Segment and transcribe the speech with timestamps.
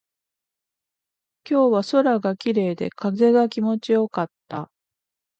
[1.47, 4.71] 今日は空が綺麗で、風が気持ちよかった。